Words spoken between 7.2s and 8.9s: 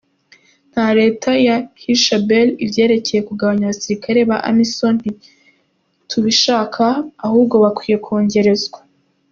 ahubwo bakwiye kwongerezwa".